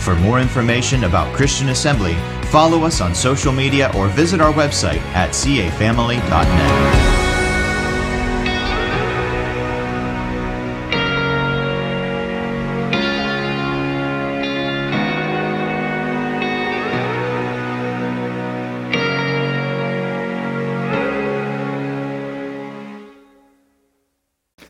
[0.00, 2.14] For more information about Christian Assembly,
[2.44, 7.20] follow us on social media or visit our website at cafamily.net.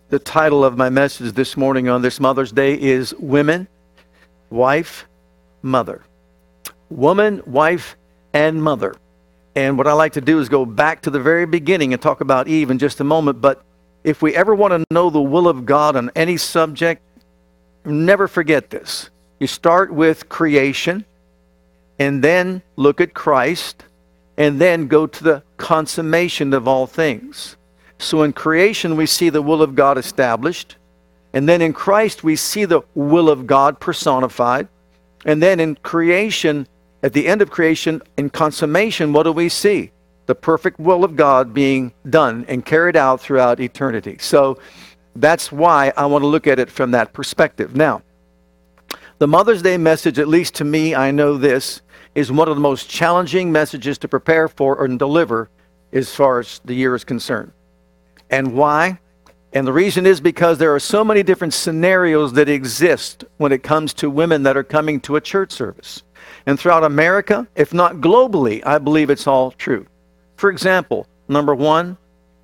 [0.09, 3.69] The title of my message this morning on this Mother's Day is Women,
[4.51, 5.07] Wife,
[5.63, 6.03] Mother.
[6.89, 7.97] Woman, wife,
[8.33, 8.95] and mother.
[9.55, 12.21] And what I like to do is go back to the very beginning and talk
[12.21, 13.41] about Eve in just a moment.
[13.41, 13.63] But
[14.05, 17.03] if we ever want to know the will of God on any subject,
[17.85, 19.11] never forget this.
[19.39, 21.05] You start with creation,
[21.99, 23.85] and then look at Christ,
[24.37, 27.57] and then go to the consummation of all things.
[27.99, 30.77] So in creation, we see the will of God established.
[31.33, 34.69] And then in Christ, we see the will of God personified.
[35.25, 36.67] And then in creation,
[37.03, 39.93] at the end of creation, in consummation, what do we see?
[40.27, 44.17] The perfect will of God being done and carried out throughout eternity.
[44.21, 44.59] So
[45.17, 47.75] that's why I want to look at it from that perspective.
[47.75, 48.03] Now,
[49.19, 51.83] the Mother's Day message, at least to me, I know this,
[52.15, 55.51] is one of the most challenging messages to prepare for and deliver
[55.93, 57.53] as far as the year is concerned.
[58.31, 59.01] And why?
[59.53, 63.63] And the reason is because there are so many different scenarios that exist when it
[63.63, 66.03] comes to women that are coming to a church service.
[66.47, 69.87] And throughout America, if not globally, I believe it's all true.
[70.37, 71.97] For example, number one,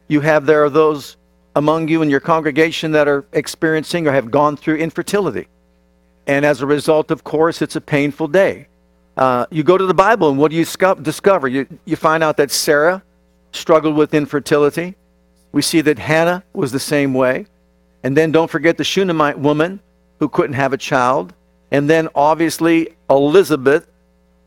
[0.09, 1.17] you have there are those
[1.55, 5.49] among you in your congregation that are experiencing or have gone through infertility.
[6.27, 8.67] And as a result, of course, it's a painful day.
[9.17, 10.67] Uh, you go to the Bible, and what do you
[11.01, 11.49] discover?
[11.49, 13.03] You, you find out that Sarah
[13.53, 14.97] struggled with infertility.
[15.57, 17.47] We see that Hannah was the same way.
[18.03, 19.81] And then don't forget the Shunammite woman
[20.21, 21.33] who couldn't have a child.
[21.71, 23.89] And then obviously Elizabeth,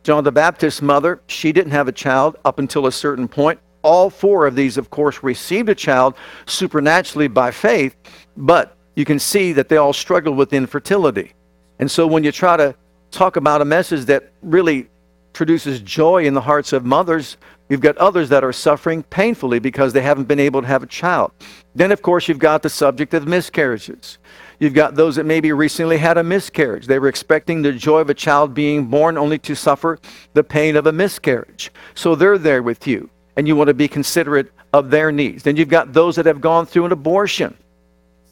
[0.03, 3.59] John the Baptist's mother, she didn't have a child up until a certain point.
[3.81, 6.13] All four of these, of course, received a child
[6.45, 7.95] supernaturally by faith,
[8.37, 11.33] but you can see that they all struggled with infertility.
[11.79, 12.75] And so when you try to
[13.09, 14.87] talk about a message that really
[15.33, 17.37] produces joy in the hearts of mothers,
[17.69, 20.87] You've got others that are suffering painfully because they haven't been able to have a
[20.87, 21.31] child.
[21.75, 24.17] Then, of course, you've got the subject of miscarriages.
[24.59, 26.87] You've got those that maybe recently had a miscarriage.
[26.87, 29.99] They were expecting the joy of a child being born only to suffer
[30.33, 31.71] the pain of a miscarriage.
[31.93, 35.43] So they're there with you, and you want to be considerate of their needs.
[35.43, 37.55] Then you've got those that have gone through an abortion.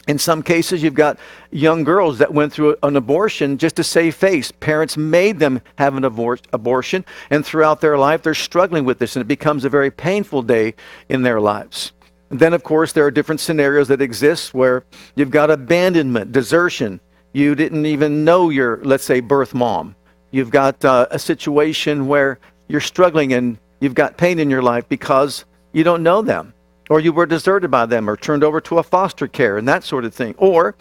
[0.08, 1.20] In some cases, you've got
[1.52, 4.52] young girls that went through an abortion just to save face.
[4.52, 9.18] Parents made them have an abor- abortion, and throughout their life, they're struggling with this,
[9.18, 10.76] and it becomes a very painful day
[11.10, 11.92] in their lives.
[12.30, 14.86] And then, of course, there are different scenarios that exist where
[15.16, 17.02] you've got abandonment, desertion.
[17.34, 19.96] You didn't even know your, let's say, birth mom.
[20.32, 24.88] You've got uh, a situation where you're struggling and you've got pain in your life
[24.90, 26.54] because you don't know them
[26.90, 29.84] or you were deserted by them or turned over to a foster care and that
[29.84, 30.36] sort of thing.
[30.38, 30.76] Or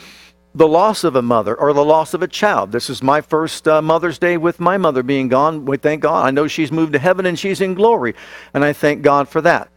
[0.55, 2.73] the loss of a mother or the loss of a child.
[2.73, 5.67] This is my first uh, mother's day with my mother being gone.
[5.67, 6.25] We thank god.
[6.25, 8.15] I know she's moved to heaven and she's in glory
[8.55, 9.69] and i thank god for that.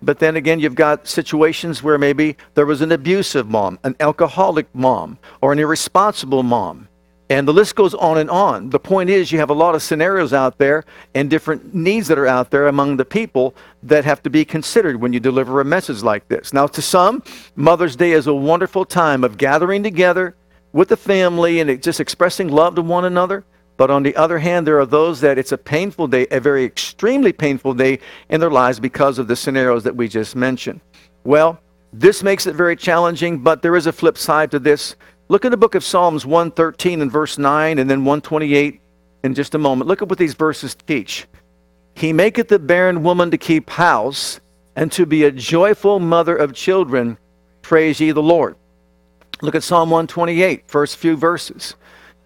[0.00, 4.72] But then again you've got situations where maybe there was an abusive mom an alcoholic
[4.74, 6.86] mom or an irresponsible mom
[7.30, 8.70] and the list goes on and on.
[8.70, 10.84] The point is, you have a lot of scenarios out there
[11.14, 15.00] and different needs that are out there among the people that have to be considered
[15.00, 16.52] when you deliver a message like this.
[16.52, 17.22] Now, to some,
[17.54, 20.36] Mother's Day is a wonderful time of gathering together
[20.72, 23.44] with the family and just expressing love to one another.
[23.76, 26.64] But on the other hand, there are those that it's a painful day, a very
[26.64, 30.80] extremely painful day in their lives because of the scenarios that we just mentioned.
[31.24, 31.60] Well,
[31.92, 34.96] this makes it very challenging, but there is a flip side to this.
[35.30, 38.80] Look at the book of Psalms 113 and verse 9 and then 128
[39.24, 39.86] in just a moment.
[39.86, 41.26] Look at what these verses teach.
[41.94, 44.40] He maketh the barren woman to keep house
[44.74, 47.18] and to be a joyful mother of children.
[47.60, 48.56] Praise ye the Lord.
[49.42, 51.74] Look at Psalm 128, first few verses.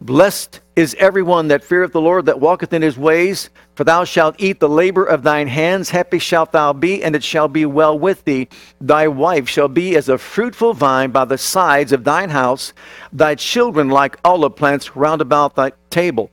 [0.00, 3.50] Blessed is everyone that feareth the Lord, that walketh in his ways.
[3.74, 5.90] For thou shalt eat the labor of thine hands.
[5.90, 8.48] Happy shalt thou be, and it shall be well with thee.
[8.80, 12.72] Thy wife shall be as a fruitful vine by the sides of thine house,
[13.12, 16.30] thy children like olive plants round about thy table.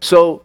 [0.00, 0.44] So,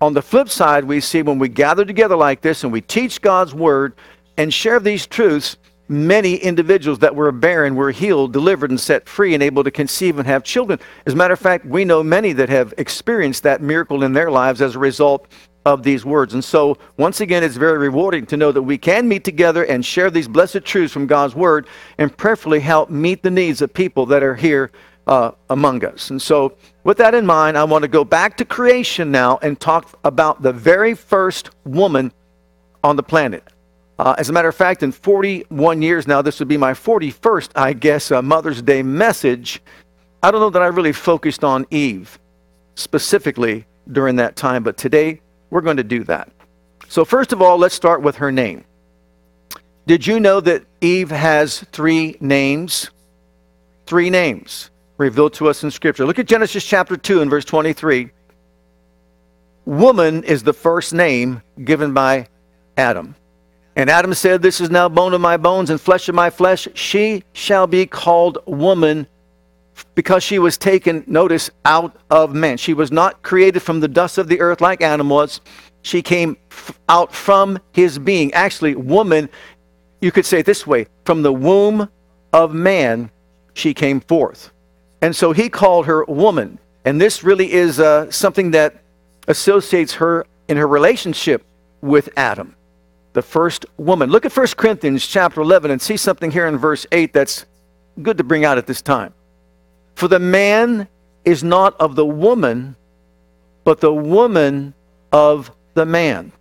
[0.00, 3.22] on the flip side, we see when we gather together like this and we teach
[3.22, 3.94] God's word,
[4.36, 5.56] and share these truths,
[5.92, 10.18] many individuals that were barren were healed, delivered, and set free, and able to conceive
[10.18, 10.80] and have children.
[11.06, 14.30] As a matter of fact, we know many that have experienced that miracle in their
[14.30, 15.28] lives as a result
[15.64, 16.34] of these words.
[16.34, 19.84] And so, once again, it's very rewarding to know that we can meet together and
[19.84, 21.68] share these blessed truths from God's Word
[21.98, 24.72] and prayerfully help meet the needs of people that are here
[25.06, 26.10] uh, among us.
[26.10, 29.58] And so, with that in mind, I want to go back to creation now and
[29.60, 32.12] talk about the very first woman
[32.82, 33.51] on the planet.
[34.02, 37.50] Uh, as a matter of fact, in 41 years now, this would be my 41st,
[37.54, 39.62] I guess, uh, Mother's Day message.
[40.24, 42.18] I don't know that I really focused on Eve
[42.74, 45.20] specifically during that time, but today
[45.50, 46.32] we're going to do that.
[46.88, 48.64] So, first of all, let's start with her name.
[49.86, 52.90] Did you know that Eve has three names?
[53.86, 56.06] Three names revealed to us in Scripture.
[56.06, 58.10] Look at Genesis chapter 2 and verse 23.
[59.64, 62.26] Woman is the first name given by
[62.76, 63.14] Adam.
[63.76, 66.68] And Adam said, This is now bone of my bones and flesh of my flesh.
[66.74, 69.06] She shall be called woman
[69.94, 72.56] because she was taken, notice, out of man.
[72.58, 75.40] She was not created from the dust of the earth like Adam was.
[75.82, 78.32] She came f- out from his being.
[78.34, 79.28] Actually, woman,
[80.00, 81.88] you could say it this way from the womb
[82.32, 83.10] of man,
[83.54, 84.52] she came forth.
[85.00, 86.58] And so he called her woman.
[86.84, 88.82] And this really is uh, something that
[89.28, 91.44] associates her in her relationship
[91.80, 92.54] with Adam,
[93.12, 94.10] the first woman.
[94.10, 97.44] Look at 1 Corinthians chapter 11 and see something here in verse 8 that's
[98.00, 99.12] good to bring out at this time.
[99.94, 100.88] For the man
[101.24, 102.76] is not of the woman,
[103.64, 104.74] but the woman
[105.12, 106.32] of the man.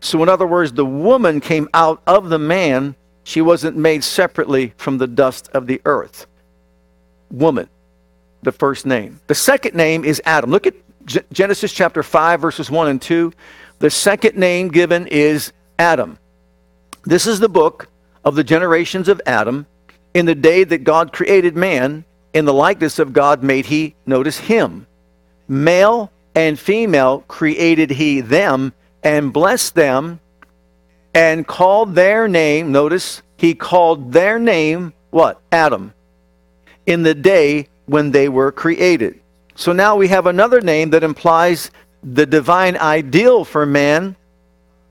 [0.00, 2.94] So, in other words, the woman came out of the man.
[3.24, 6.26] She wasn't made separately from the dust of the earth.
[7.30, 7.68] Woman,
[8.42, 9.20] the first name.
[9.26, 10.50] The second name is Adam.
[10.50, 10.74] Look at
[11.32, 13.32] Genesis chapter 5, verses 1 and 2.
[13.78, 16.18] The second name given is Adam.
[17.04, 17.88] This is the book
[18.24, 19.66] of the generations of Adam.
[20.14, 24.38] In the day that God created man, in the likeness of God made he, notice
[24.38, 24.86] him.
[25.48, 30.20] Male and female created he them and blessed them
[31.14, 35.40] and called their name, notice, he called their name what?
[35.50, 35.94] Adam.
[36.84, 39.18] In the day when they were created.
[39.54, 41.70] So now we have another name that implies
[42.02, 44.14] the divine ideal for man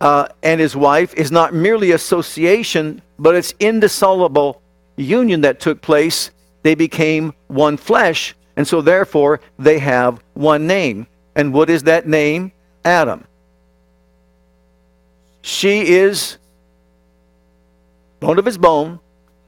[0.05, 4.61] uh, and his wife is not merely association, but it's indissoluble
[4.97, 6.29] union that took place
[6.61, 11.07] they became one flesh, and so therefore they have one name.
[11.35, 12.51] And what is that name?
[12.83, 13.23] Adam.
[15.41, 16.37] She is
[18.19, 18.99] bone of his bone,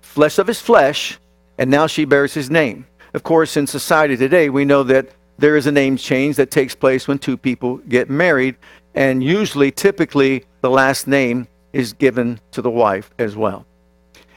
[0.01, 1.19] flesh of his flesh,
[1.59, 2.87] and now she bears his name.
[3.13, 6.73] Of course, in society today, we know that there is a name change that takes
[6.73, 8.55] place when two people get married,
[8.97, 13.63] and usually, typically, the last name is given to the wife as well.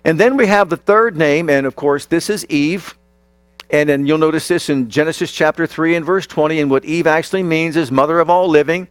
[0.05, 2.95] And then we have the third name, and of course, this is Eve.
[3.71, 6.61] And then you'll notice this in Genesis chapter 3 and verse 20.
[6.61, 8.87] And what Eve actually means is mother of all living,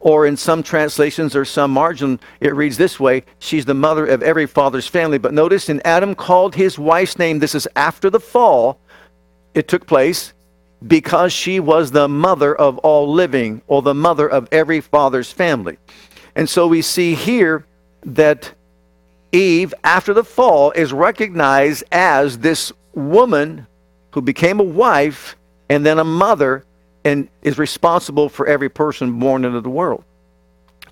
[0.00, 4.24] or in some translations or some margin, it reads this way she's the mother of
[4.24, 5.18] every father's family.
[5.18, 8.80] But notice, in Adam called his wife's name, this is after the fall,
[9.54, 10.32] it took place
[10.86, 15.78] because she was the mother of all living, or the mother of every father's family.
[16.34, 17.64] And so we see here
[18.04, 18.52] that
[19.32, 23.66] Eve, after the fall, is recognized as this woman
[24.10, 25.36] who became a wife
[25.68, 26.64] and then a mother
[27.04, 30.04] and is responsible for every person born into the world.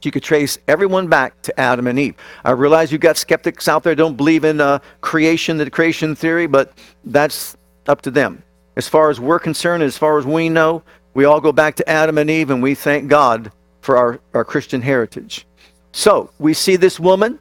[0.02, 2.14] You could trace everyone back to Adam and Eve.
[2.42, 6.47] I realize you've got skeptics out there don't believe in uh, creation, the creation theory,
[6.47, 6.73] but
[7.04, 7.56] that's
[7.87, 8.42] up to them.
[8.77, 10.83] As far as we're concerned, as far as we know,
[11.15, 13.50] we all go back to Adam and Eve and we thank God
[13.81, 15.47] for our, our Christian heritage.
[15.93, 17.39] So we see this woman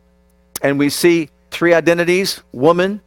[0.62, 3.02] and we see three identities woman,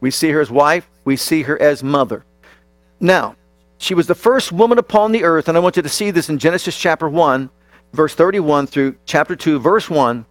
[0.00, 2.24] we see her as wife, we see her as mother.
[3.00, 3.36] Now,
[3.78, 6.28] she was the first woman upon the earth, and I want you to see this
[6.28, 7.48] in Genesis chapter 1,
[7.92, 10.26] verse 31 through chapter 2, verse 1.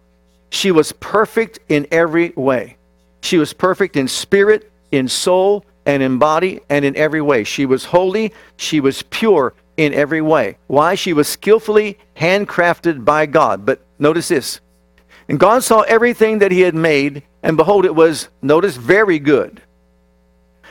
[0.50, 2.76] She was perfect in every way.
[3.22, 7.42] She was perfect in spirit, in soul, and in body, and in every way.
[7.42, 10.58] She was holy, she was pure in every way.
[10.68, 10.94] Why?
[10.94, 13.64] She was skillfully handcrafted by God.
[13.64, 14.60] But notice this
[15.28, 19.60] and God saw everything that he had made, and behold, it was, notice, very good.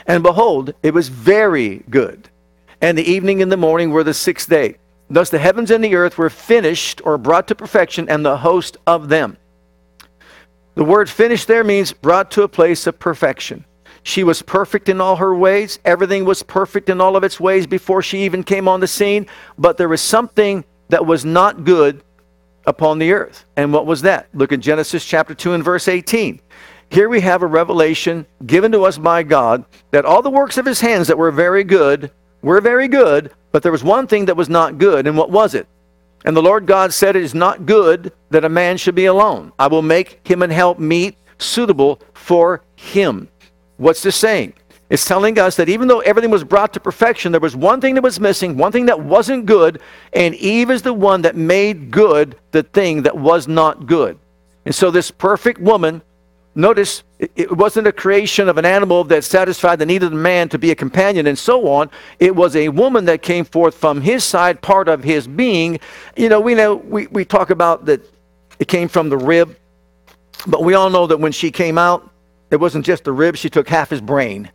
[0.08, 2.30] And behold, it was very good.
[2.82, 4.78] And the evening and the morning were the sixth day.
[5.10, 8.78] Thus the heavens and the earth were finished or brought to perfection, and the host
[8.88, 9.38] of them.
[10.76, 13.64] The word finished there means brought to a place of perfection.
[14.08, 15.80] She was perfect in all her ways.
[15.84, 19.28] Everything was perfect in all of its ways before she even came on the scene.
[19.58, 22.02] But there was something that was not good
[22.66, 23.44] upon the earth.
[23.58, 24.30] And what was that?
[24.34, 26.40] Look at Genesis chapter 2 and verse 18.
[26.90, 30.66] Here we have a revelation given to us by God that all the works of
[30.66, 32.10] his hands that were very good
[32.42, 35.06] were very good, but there was one thing that was not good.
[35.06, 35.68] And what was it?
[36.24, 39.52] And the Lord God said, It is not good that a man should be alone.
[39.60, 43.28] I will make him and help meet suitable for him.
[43.78, 44.54] What's this saying?
[44.90, 47.96] It's telling us that even though everything was brought to perfection, there was one thing
[47.96, 49.82] that was missing, one thing that wasn't good,
[50.14, 54.18] and Eve is the one that made good the thing that was not good.
[54.66, 56.02] And so this perfect woman
[56.58, 60.50] Notice it wasn't a creation of an animal that satisfied the need of the man
[60.50, 61.92] to be a companion and so on.
[62.18, 65.80] It was a woman that came forth from his side, part of his being.
[66.16, 68.02] You know, we know we, we talk about that
[68.58, 69.56] it came from the rib,
[70.48, 72.10] but we all know that when she came out,
[72.52, 74.52] it wasn't just the rib, she took half his brain.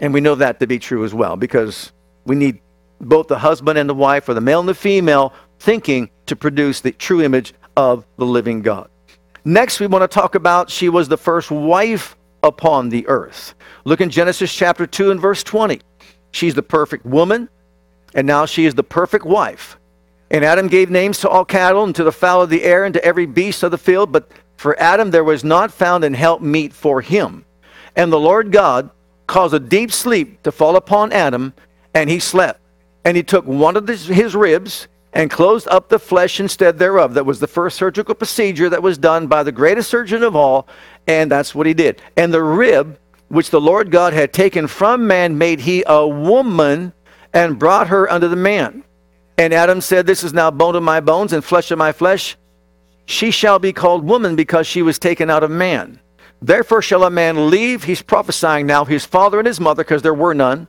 [0.00, 1.92] And we know that to be true as well, because
[2.24, 2.60] we need
[3.00, 6.80] both the husband and the wife, or the male and the female, thinking to produce
[6.80, 8.88] the true image of the living God.
[9.44, 13.54] Next, we want to talk about she was the first wife upon the earth.
[13.84, 15.80] Look in Genesis chapter 2 and verse 20.
[16.32, 17.48] She's the perfect woman,
[18.14, 19.78] and now she is the perfect wife.
[20.30, 22.94] And Adam gave names to all cattle, and to the fowl of the air, and
[22.94, 24.12] to every beast of the field.
[24.12, 27.44] But for Adam there was not found an help meet for him.
[27.94, 28.90] And the Lord God
[29.28, 31.52] caused a deep sleep to fall upon Adam,
[31.94, 32.60] and he slept.
[33.04, 37.14] And he took one of his ribs and closed up the flesh instead thereof.
[37.14, 40.66] That was the first surgical procedure that was done by the greatest surgeon of all,
[41.06, 42.02] and that's what he did.
[42.16, 42.98] And the rib
[43.28, 46.92] which the Lord God had taken from man made he a woman
[47.32, 48.82] and brought her unto the man.
[49.36, 52.36] And Adam said, This is now bone of my bones and flesh of my flesh.
[53.08, 55.98] She shall be called woman because she was taken out of man.
[56.42, 60.12] Therefore shall a man leave, he's prophesying now, his father and his mother, because there
[60.12, 60.68] were none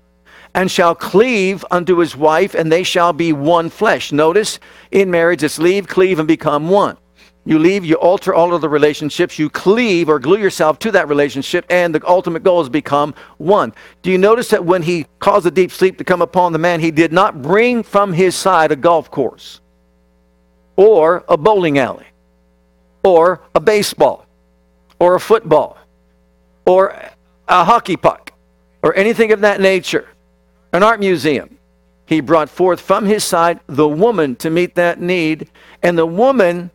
[0.55, 4.13] and shall cleave unto his wife, and they shall be one flesh.
[4.13, 4.58] Notice
[4.89, 6.98] in marriage, it's leave, cleave, and become one.
[7.46, 11.10] You leave, you alter all of the relationships, you cleave or glue yourself to that
[11.10, 13.74] relationship, and the ultimate goal is become one.
[14.01, 16.79] Do you notice that when he caused a deep sleep to come upon the man,
[16.79, 19.60] he did not bring from his side a golf course
[20.77, 22.05] or a bowling alley
[23.03, 24.25] or a baseball
[25.00, 25.77] or a football
[26.65, 26.89] or
[27.48, 28.34] a hockey puck
[28.82, 30.08] or anything of that nature
[30.74, 31.58] an art museum.
[32.06, 35.50] He brought forth from his side the woman to meet that need.
[35.84, 36.72] And the woman,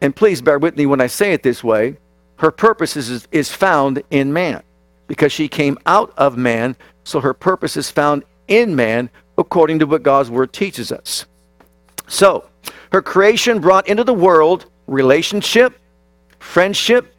[0.00, 1.96] and please bear with me when I say it this way,
[2.36, 4.62] her purpose is, is found in man
[5.06, 6.76] because she came out of man.
[7.04, 11.26] So her purpose is found in man according to what God's word teaches us.
[12.06, 12.48] So
[12.92, 15.78] her creation brought into the world relationship,
[16.38, 17.14] friendship,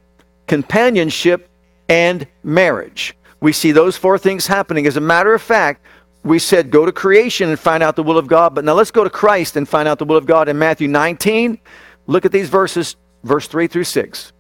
[0.48, 1.50] companionship,
[1.90, 3.16] and marriage.
[3.40, 4.88] We see those four things happening.
[4.88, 5.86] As a matter of fact,
[6.24, 8.56] we said go to creation and find out the will of God.
[8.56, 10.88] But now let's go to Christ and find out the will of God in Matthew
[10.88, 11.60] 19.
[12.08, 14.32] Look at these verses, verse 3 through 6.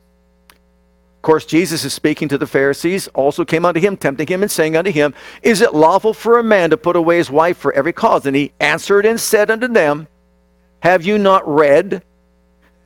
[0.49, 4.51] Of course, Jesus is speaking to the Pharisees, also came unto him, tempting him, and
[4.51, 7.73] saying unto him, Is it lawful for a man to put away his wife for
[7.73, 8.27] every cause?
[8.27, 10.07] And he answered and said unto them,
[10.81, 12.03] Have you not read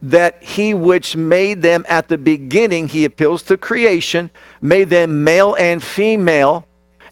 [0.01, 4.29] that he which made them at the beginning, he appeals to creation,
[4.61, 6.65] made them male and female,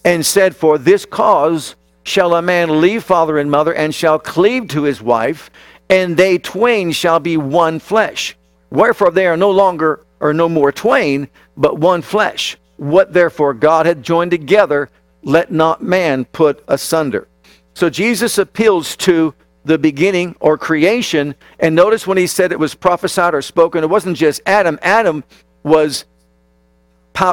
[0.03, 4.69] and said, For this cause shall a man leave father and mother, and shall cleave
[4.69, 5.49] to his wife,
[5.89, 8.37] and they twain shall be one flesh.
[8.69, 12.57] Wherefore they are no longer or no more twain, but one flesh.
[12.77, 14.89] What therefore God had joined together,
[15.23, 17.27] let not man put asunder.
[17.73, 19.33] So Jesus appeals to
[19.67, 21.35] the beginning or creation.
[21.59, 24.79] And notice when he said it was prophesied or spoken, it wasn't just Adam.
[24.81, 25.23] Adam
[25.63, 26.05] was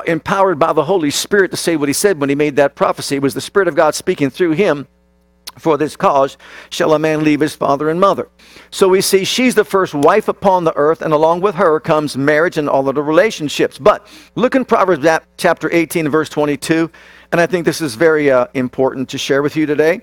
[0.07, 3.17] empowered by the Holy Spirit to say what he said when he made that prophecy.
[3.17, 4.89] It was the Spirit of God speaking through him.
[5.59, 6.37] For this cause
[6.71, 8.29] shall a man leave his father and mother.
[8.73, 12.17] So we see she's the first wife upon the earth, and along with her comes
[12.17, 13.79] marriage and all of the relationships.
[13.79, 16.91] But look in Proverbs chapter 18, verse 22,
[17.31, 20.01] and I think this is very uh, important to share with you today.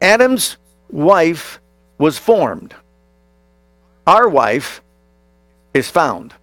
[0.00, 0.56] Adam's
[0.92, 1.60] wife
[1.98, 2.74] was formed.
[4.06, 4.82] Our wife
[5.74, 6.34] is found.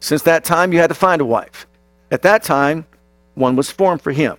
[0.00, 1.66] Since that time, you had to find a wife.
[2.10, 2.86] At that time,
[3.34, 4.36] one was formed for him.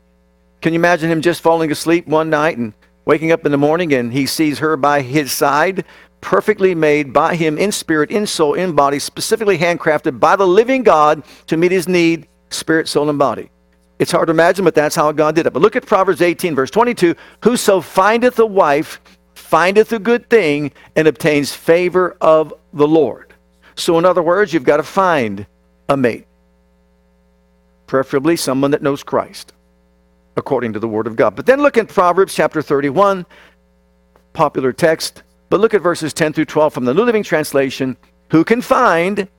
[0.62, 2.74] Can you imagine him just falling asleep one night and
[3.06, 5.86] waking up in the morning and he sees her by his side,
[6.22, 10.84] perfectly made by him in spirit, in soul, in body, specifically handcrafted by the living
[10.84, 13.50] God to meet his need, spirit, soul, and body?
[14.04, 15.54] It's hard to imagine, but that's how God did it.
[15.54, 19.00] But look at Proverbs 18, verse 22 Whoso findeth a wife
[19.34, 23.34] findeth a good thing and obtains favor of the Lord.
[23.76, 25.48] So, in other words, you've got to find
[25.88, 26.28] a mate,
[27.88, 29.54] preferably someone that knows Christ,
[30.36, 31.38] according to the Word of God.
[31.38, 33.26] But then look at Proverbs chapter 31,
[34.34, 35.24] popular text.
[35.50, 37.96] But look at verses 10 through 12 from the New Living Translation.
[38.32, 39.30] Who can find,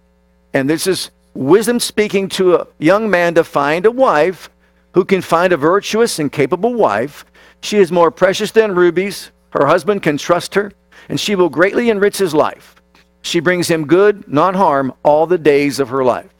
[0.54, 4.49] and this is wisdom speaking to a young man to find a wife
[4.94, 7.24] who can find a virtuous and capable wife.
[7.60, 9.30] She is more precious than rubies.
[9.50, 10.72] Her husband can trust her,
[11.08, 12.76] and she will greatly enrich his life.
[13.22, 16.30] She brings him good, not harm, all the days of her life.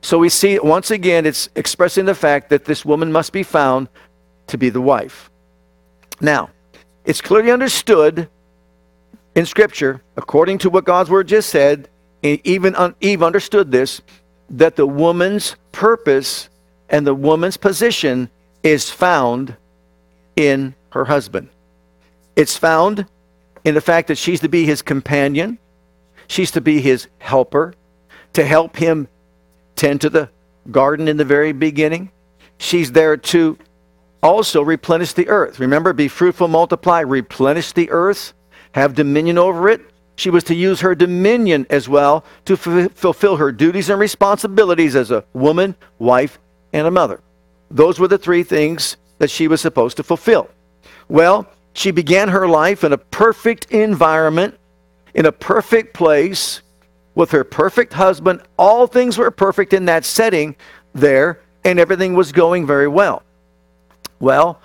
[0.00, 3.88] So we see once again it's expressing the fact that this woman must be found
[4.46, 5.30] to be the wife.
[6.20, 6.50] Now,
[7.04, 8.28] it's clearly understood
[9.34, 11.88] in Scripture, according to what God's Word just said,
[12.22, 14.00] even Eve understood this,
[14.50, 16.48] that the woman's purpose
[16.88, 18.30] and the woman's position
[18.62, 19.56] is found
[20.36, 21.48] in her husband.
[22.36, 23.06] It's found
[23.64, 25.58] in the fact that she's to be his companion,
[26.26, 27.74] she's to be his helper,
[28.34, 29.08] to help him
[29.76, 30.30] tend to the
[30.70, 32.10] garden in the very beginning.
[32.58, 33.58] She's there to
[34.22, 35.60] also replenish the earth.
[35.60, 38.32] Remember, be fruitful, multiply, replenish the earth,
[38.72, 39.80] have dominion over it.
[40.16, 44.96] She was to use her dominion as well to f- fulfill her duties and responsibilities
[44.96, 46.40] as a woman, wife,
[46.72, 47.20] and a mother.
[47.70, 50.48] Those were the three things that she was supposed to fulfill.
[51.08, 54.58] Well, she began her life in a perfect environment,
[55.14, 56.62] in a perfect place,
[57.14, 58.42] with her perfect husband.
[58.58, 60.56] All things were perfect in that setting
[60.92, 63.22] there, and everything was going very well.
[64.20, 64.60] Well,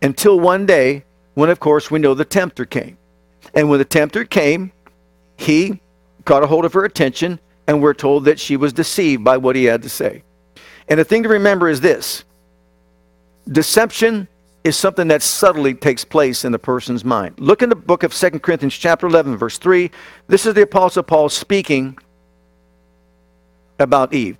[0.00, 2.98] until one day, when of course we know the tempter came.
[3.54, 4.72] And when the tempter came,
[5.36, 5.80] he
[6.24, 9.56] got a hold of her attention, and we're told that she was deceived by what
[9.56, 10.22] he had to say.
[10.92, 12.22] And the thing to remember is this
[13.50, 14.28] deception
[14.62, 17.34] is something that subtly takes place in the person's mind.
[17.38, 19.90] Look in the book of Second Corinthians chapter 11 verse 3.
[20.26, 21.96] This is the apostle Paul speaking
[23.78, 24.36] about Eve.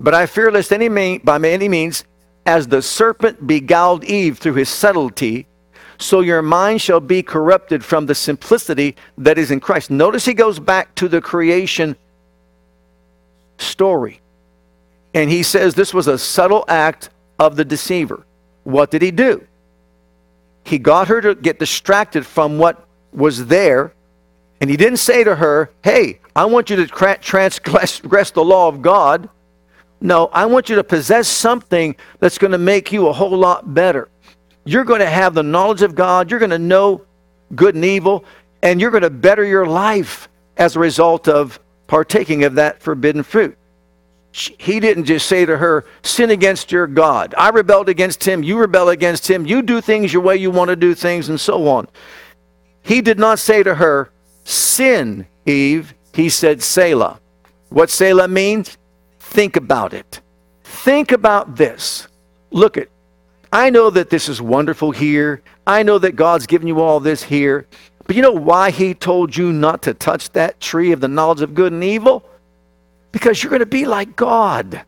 [0.00, 2.04] But I fear lest any mean, by any means
[2.46, 5.46] as the serpent beguiled Eve through his subtlety,
[5.98, 9.90] so your mind shall be corrupted from the simplicity that is in Christ.
[9.90, 11.94] Notice he goes back to the creation
[13.58, 14.22] story.
[15.18, 17.10] And he says this was a subtle act
[17.40, 18.24] of the deceiver.
[18.62, 19.44] What did he do?
[20.64, 23.92] He got her to get distracted from what was there.
[24.60, 28.80] And he didn't say to her, Hey, I want you to transgress the law of
[28.80, 29.28] God.
[30.00, 33.74] No, I want you to possess something that's going to make you a whole lot
[33.74, 34.08] better.
[34.64, 37.04] You're going to have the knowledge of God, you're going to know
[37.56, 38.24] good and evil,
[38.62, 43.24] and you're going to better your life as a result of partaking of that forbidden
[43.24, 43.57] fruit.
[44.32, 47.34] He didn't just say to her, Sin against your God.
[47.36, 48.42] I rebelled against him.
[48.42, 49.46] You rebel against him.
[49.46, 51.88] You do things your way you want to do things, and so on.
[52.82, 54.10] He did not say to her,
[54.44, 55.94] Sin, Eve.
[56.12, 57.20] He said, Selah.
[57.70, 58.76] What Selah means?
[59.18, 60.20] Think about it.
[60.64, 62.08] Think about this.
[62.50, 62.88] Look at,
[63.52, 65.42] I know that this is wonderful here.
[65.66, 67.66] I know that God's given you all this here.
[68.06, 71.42] But you know why He told you not to touch that tree of the knowledge
[71.42, 72.24] of good and evil?
[73.12, 74.84] Because you're going to be like God.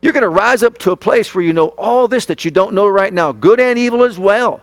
[0.00, 2.50] You're going to rise up to a place where you know all this that you
[2.50, 4.60] don't know right now, good and evil as well.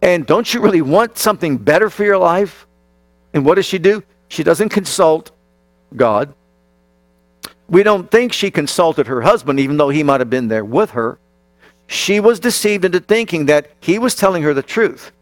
[0.00, 2.66] And don't you really want something better for your life?
[3.34, 4.02] And what does she do?
[4.28, 5.32] She doesn't consult
[5.94, 6.34] God.
[7.68, 10.90] We don't think she consulted her husband, even though he might have been there with
[10.90, 11.18] her.
[11.88, 15.12] She was deceived into thinking that he was telling her the truth.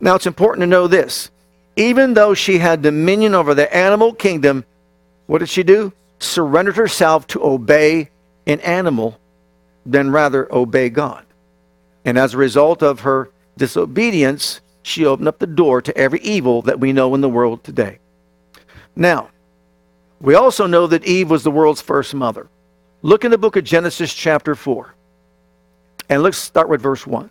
[0.00, 1.30] Now, it's important to know this.
[1.76, 4.64] Even though she had dominion over the animal kingdom,
[5.26, 5.92] what did she do?
[6.22, 8.10] Surrendered herself to obey
[8.46, 9.18] an animal
[9.84, 11.24] than rather obey God.
[12.04, 16.62] And as a result of her disobedience, she opened up the door to every evil
[16.62, 17.98] that we know in the world today.
[18.94, 19.30] Now,
[20.20, 22.48] we also know that Eve was the world's first mother.
[23.02, 24.94] Look in the book of Genesis, chapter 4.
[26.08, 27.30] And let's start with verse 1.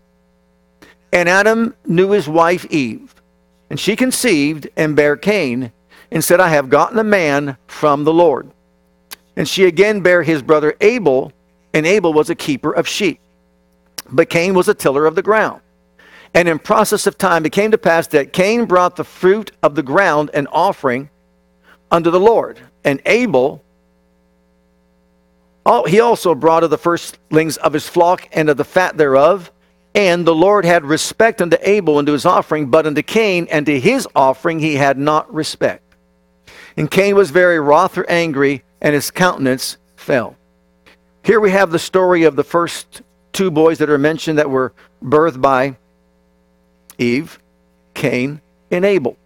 [1.13, 3.15] And Adam knew his wife Eve,
[3.69, 5.71] and she conceived and bare Cain,
[6.12, 8.49] and said, I have gotten a man from the Lord.
[9.36, 11.32] And she again bare his brother Abel,
[11.74, 13.20] and Abel was a keeper of sheep.
[14.12, 15.62] But Cain was a tiller of the ground.
[16.34, 19.76] And in process of time it came to pass that Cain brought the fruit of
[19.76, 21.10] the ground an offering
[21.89, 22.60] unto the Lord.
[22.84, 23.63] And Abel,
[25.88, 29.52] he also brought of the firstlings of his flock and of the fat thereof.
[29.94, 33.65] And the Lord had respect unto Abel and to his offering, but unto Cain and
[33.65, 35.84] to his offering he had not respect.
[36.78, 40.36] And Cain was very wroth or angry, and his countenance fell.
[41.24, 44.74] Here we have the story of the first two boys that are mentioned that were
[45.04, 45.78] birthed by
[46.98, 47.39] Eve,
[47.94, 48.41] Cain,
[48.72, 49.17] and Abel.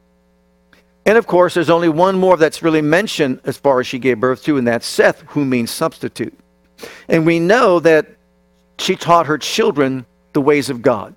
[1.06, 4.20] And of course, there's only one more that's really mentioned as far as she gave
[4.20, 6.38] birth to, and that's Seth, who means substitute.
[7.08, 8.08] And we know that
[8.80, 11.15] she taught her children the ways of God.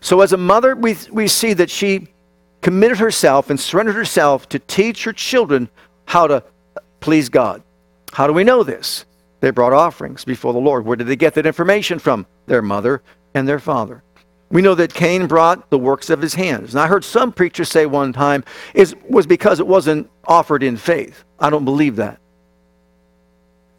[0.00, 2.08] So as a mother, we, we see that she
[2.60, 5.68] committed herself and surrendered herself to teach her children
[6.04, 6.44] how to
[7.08, 7.62] please God.
[8.12, 9.06] How do we know this?
[9.40, 10.84] They brought offerings before the Lord.
[10.84, 12.26] Where did they get that information from?
[12.44, 14.02] Their mother and their father.
[14.50, 16.74] We know that Cain brought the works of his hands.
[16.74, 18.44] And I heard some preachers say one time
[18.74, 21.24] it was because it wasn't offered in faith.
[21.40, 22.20] I don't believe that.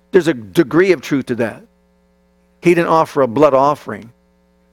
[0.10, 1.62] There's a degree of truth to that.
[2.64, 4.12] He didn't offer a blood offering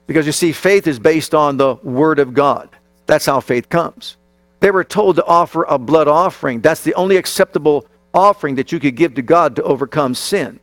[0.07, 2.69] because you see, faith is based on the Word of God.
[3.05, 4.17] That's how faith comes.
[4.61, 6.61] They were told to offer a blood offering.
[6.61, 7.85] That's the only acceptable
[8.17, 10.59] offering that you could give to God to overcome sin.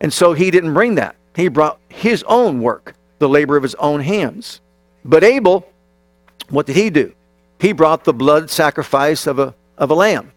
[0.00, 1.16] And so he didn't bring that.
[1.34, 4.60] He brought his own work, the labor of his own hands.
[5.04, 5.66] But Abel,
[6.50, 7.14] what did he do?
[7.58, 10.30] He brought the blood sacrifice of a, of a lamb,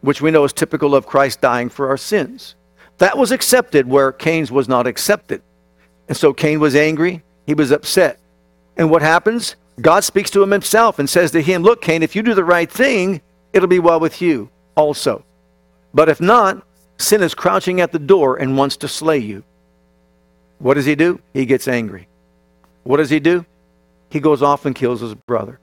[0.00, 2.56] which we know is typical of Christ dying for our sins.
[2.98, 5.42] That was accepted where Cain's was not accepted.
[6.08, 7.22] And so Cain was angry.
[7.46, 8.18] He was upset.
[8.76, 9.56] And what happens?
[9.80, 12.44] God speaks to him himself and says to him, Look, Cain, if you do the
[12.44, 13.20] right thing,
[13.52, 15.24] it'll be well with you also.
[15.96, 16.62] But if not,
[16.98, 19.42] sin is crouching at the door and wants to slay you.
[20.58, 21.20] What does he do?
[21.32, 22.06] He gets angry.
[22.82, 23.46] What does he do?
[24.10, 25.58] He goes off and kills his brother.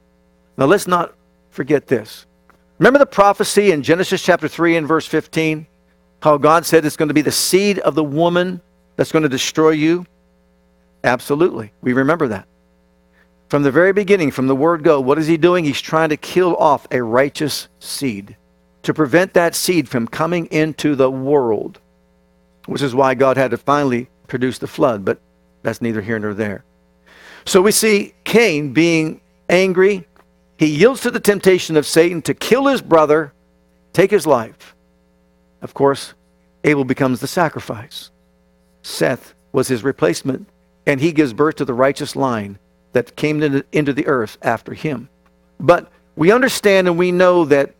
[0.57, 1.13] Now let's not
[1.51, 2.25] forget this.
[2.79, 5.67] Remember the prophecy in Genesis chapter 3 and verse 15?
[6.23, 8.59] How God said it's going to be the seed of the woman
[8.95, 10.03] that's going to destroy you?
[11.03, 11.71] Absolutely.
[11.81, 12.47] We remember that.
[13.49, 15.63] From the very beginning, from the word go, what is he doing?
[15.63, 18.35] He's trying to kill off a righteous seed
[18.83, 21.79] to prevent that seed from coming into the world,
[22.65, 25.19] which is why God had to finally produce the flood, but
[25.63, 26.63] that's neither here nor there.
[27.45, 30.07] So we see Cain being angry.
[30.57, 33.33] He yields to the temptation of Satan to kill his brother,
[33.91, 34.75] take his life.
[35.61, 36.13] Of course,
[36.63, 38.11] Abel becomes the sacrifice.
[38.81, 40.47] Seth was his replacement,
[40.85, 42.59] and he gives birth to the righteous line
[42.91, 43.41] that came
[43.71, 45.09] into the earth after him.
[45.59, 47.73] But we understand and we know that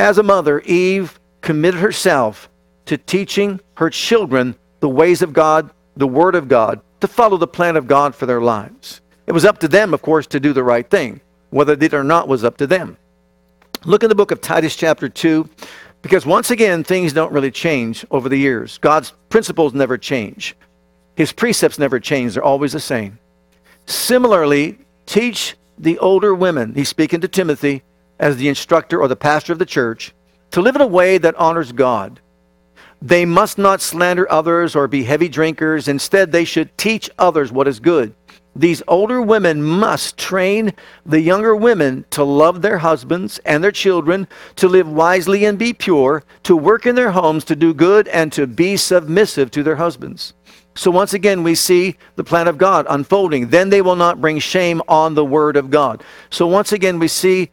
[0.00, 2.48] as a mother, Eve committed herself
[2.86, 7.46] to teaching her children the ways of God, the Word of God, to follow the
[7.46, 9.00] plan of God for their lives.
[9.26, 11.20] It was up to them, of course, to do the right thing.
[11.50, 12.96] Whether they did or not was up to them.
[13.84, 15.48] Look in the book of Titus, chapter 2,
[16.02, 18.78] because once again, things don't really change over the years.
[18.78, 20.56] God's principles never change,
[21.16, 23.18] His precepts never change, they're always the same.
[23.86, 27.82] Similarly, teach the older women, he's speaking to Timothy
[28.20, 30.14] as the instructor or the pastor of the church,
[30.52, 32.20] to live in a way that honors God.
[33.02, 35.88] They must not slander others or be heavy drinkers.
[35.88, 38.14] Instead, they should teach others what is good.
[38.54, 40.74] These older women must train
[41.06, 45.72] the younger women to love their husbands and their children, to live wisely and be
[45.72, 49.76] pure, to work in their homes, to do good, and to be submissive to their
[49.76, 50.34] husbands.
[50.74, 53.48] So once again, we see the plan of God unfolding.
[53.48, 56.02] Then they will not bring shame on the word of God.
[56.30, 57.50] So once again, we see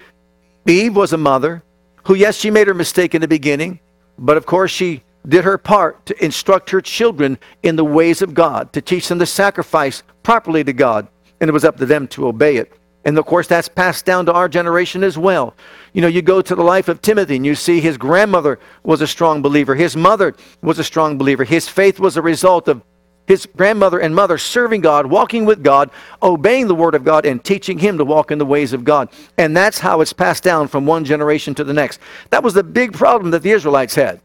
[0.67, 1.63] Eve was a mother
[2.03, 3.79] who, yes, she made her mistake in the beginning,
[4.19, 8.33] but of course, she did her part to instruct her children in the ways of
[8.33, 11.07] God, to teach them to sacrifice properly to God.
[11.39, 12.73] And it was up to them to obey it.
[13.05, 15.55] And of course, that's passed down to our generation as well.
[15.93, 19.01] You know, you go to the life of Timothy and you see his grandmother was
[19.01, 21.45] a strong believer, his mother was a strong believer.
[21.45, 22.81] His faith was a result of
[23.27, 25.91] his grandmother and mother serving God, walking with God,
[26.23, 29.09] obeying the word of God, and teaching him to walk in the ways of God.
[29.37, 31.99] And that's how it's passed down from one generation to the next.
[32.29, 34.21] That was the big problem that the Israelites had.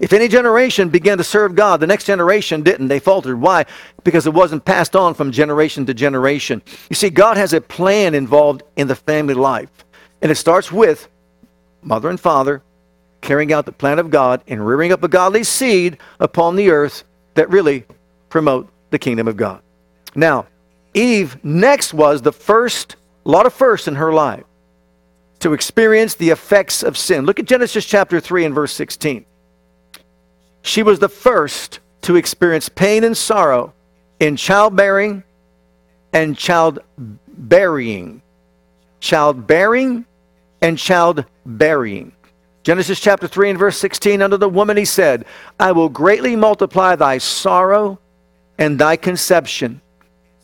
[0.00, 2.88] If any generation began to serve God, the next generation didn't.
[2.88, 3.40] They faltered.
[3.40, 3.66] Why?
[4.04, 6.62] Because it wasn't passed on from generation to generation.
[6.90, 9.70] You see, God has a plan involved in the family life.
[10.22, 11.08] And it starts with
[11.82, 12.62] mother and father
[13.20, 17.04] carrying out the plan of God and rearing up a godly seed upon the earth
[17.38, 17.84] that really
[18.30, 19.62] promote the kingdom of God.
[20.16, 20.46] Now,
[20.92, 24.42] Eve next was the first, a lot of firsts in her life,
[25.38, 27.24] to experience the effects of sin.
[27.26, 29.24] Look at Genesis chapter 3 and verse 16.
[30.62, 33.72] She was the first to experience pain and sorrow
[34.18, 35.22] in childbearing
[36.12, 36.80] and child
[37.38, 38.20] childbearing.
[38.98, 40.04] Childbearing
[40.60, 42.12] and childbearing.
[42.68, 45.24] Genesis chapter 3 and verse 16 Unto the woman he said,
[45.58, 47.98] I will greatly multiply thy sorrow
[48.58, 49.80] and thy conception.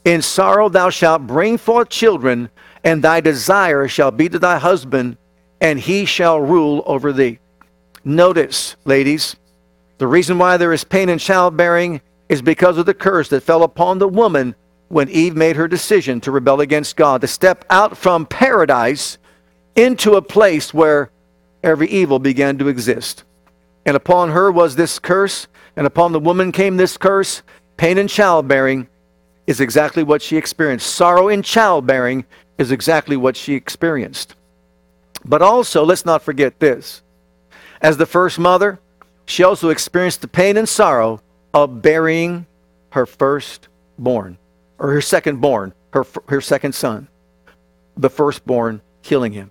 [0.07, 2.49] In sorrow thou shalt bring forth children,
[2.83, 5.19] and thy desire shall be to thy husband,
[5.61, 7.41] and he shall rule over thee.
[8.07, 9.37] Notice, ladies,
[9.99, 13.65] the reason why there is pain in childbearing is because of the curse that fell
[13.65, 14.55] upon the woman
[14.89, 19.19] when Eve made her decision to rebel against God, to step out from paradise
[19.77, 21.11] into a place where
[21.65, 23.25] every evil began to exist.
[23.87, 27.43] And upon her was this curse, and upon the woman came this curse.
[27.77, 28.87] Pain in childbearing
[29.47, 30.95] is exactly what she experienced.
[30.95, 32.25] Sorrow in childbearing
[32.59, 34.37] is exactly what she experienced.
[35.25, 37.03] But also, let's not forget this.
[37.81, 38.79] As the first mother,
[39.27, 41.21] she also experienced the pain and sorrow
[41.53, 42.47] of burying
[42.91, 44.39] her firstborn,
[44.79, 47.09] or her secondborn, her, her second son,
[47.97, 49.51] the firstborn, killing him.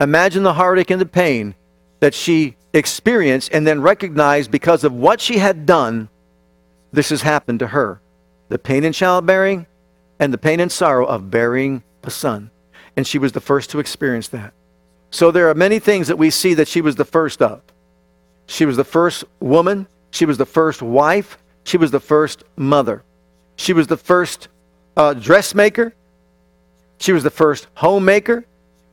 [0.00, 1.54] Imagine the heartache and the pain
[2.00, 6.08] that she experienced and then recognized because of what she had done,
[6.92, 8.00] this has happened to her.
[8.48, 9.66] The pain in childbearing
[10.18, 12.50] and the pain and sorrow of bearing a son.
[12.96, 14.52] And she was the first to experience that.
[15.10, 17.62] So there are many things that we see that she was the first of.
[18.46, 23.02] She was the first woman, she was the first wife, she was the first mother,
[23.56, 24.48] she was the first
[24.96, 25.94] uh, dressmaker,
[26.98, 28.46] she was the first homemaker,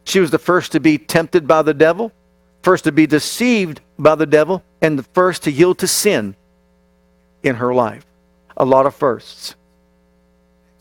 [0.05, 2.11] she was the first to be tempted by the devil,
[2.61, 6.35] first to be deceived by the devil, and the first to yield to sin
[7.43, 8.05] in her life.
[8.55, 9.55] A lot of firsts.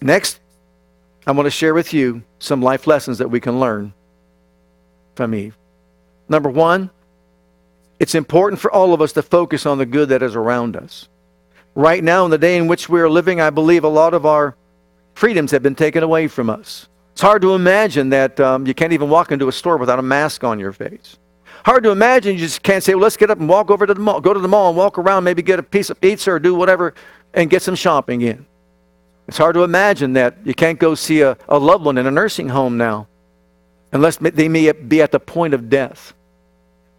[0.01, 0.39] Next,
[1.27, 3.95] I want to share with you some life lessons that we can learn
[5.15, 5.57] from Eve.
[6.29, 6.91] Number one,
[7.99, 11.09] it's important for all of us to focus on the good that is around us.
[11.75, 14.27] Right now, in the day in which we are living, I believe a lot of
[14.27, 14.57] our
[15.15, 16.89] freedoms have been taken away from us.
[17.14, 20.03] It's hard to imagine that um, you can't even walk into a store without a
[20.03, 21.16] mask on your face.
[21.64, 23.94] Hard to imagine you just can't say, well, let's get up and walk over to
[23.94, 26.33] the mall, go to the mall and walk around, maybe get a piece of pizza
[26.33, 26.92] or do whatever
[27.33, 28.44] and get some shopping in.
[29.29, 32.11] It's hard to imagine that you can't go see a, a loved one in a
[32.11, 33.07] nursing home now
[33.92, 36.14] unless they may be at the point of death.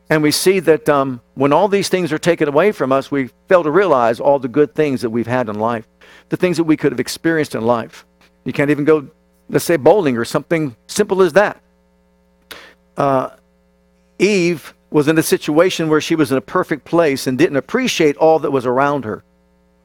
[0.09, 3.31] And we see that um, when all these things are taken away from us, we
[3.49, 5.85] fail to realize all the good things that we've had in life,
[6.29, 8.05] the things that we could have experienced in life.
[8.45, 9.09] You can't even go,
[9.49, 11.61] let's say, bowling or something simple as that.
[12.97, 13.29] Uh,
[14.19, 18.15] Eve was in a situation where she was in a perfect place and didn't appreciate
[18.17, 19.23] all that was around her.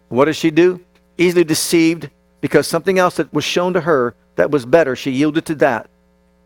[0.09, 0.81] What does she do?
[1.18, 5.44] Easily deceived because something else that was shown to her that was better, she yielded
[5.46, 5.90] to that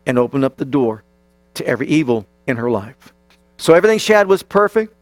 [0.05, 1.03] and opened up the door
[1.53, 3.13] to every evil in her life.
[3.57, 4.93] So everything she had was perfect,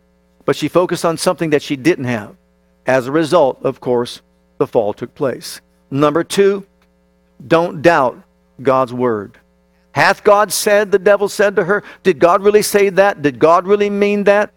[0.45, 2.35] but she focused on something that she didn't have.
[2.85, 4.21] As a result, of course,
[4.57, 5.61] the fall took place.
[5.89, 6.65] Number two,
[7.47, 8.21] don't doubt
[8.61, 9.37] God's word.
[9.91, 13.21] Hath God said, the devil said to her, Did God really say that?
[13.21, 14.51] Did God really mean that?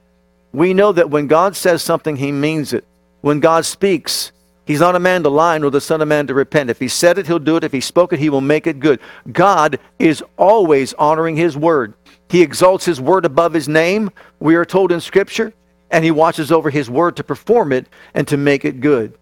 [0.53, 2.87] We know that when God says something, he means it.
[3.20, 4.33] When God speaks,
[4.66, 6.70] He's not a man to lie, nor the Son of Man to repent.
[6.70, 7.62] If he said it, he'll do it.
[7.62, 8.99] If he spoke it, he will make it good.
[9.31, 11.94] God is always honoring his word.
[12.29, 15.53] He exalts his word above his name, we are told in Scripture,
[15.92, 19.16] and he watches over his word to perform it and to make it good.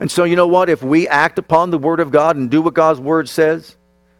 [0.00, 0.68] And so, you know what?
[0.68, 3.76] If we act upon the word of God and do what God's word says,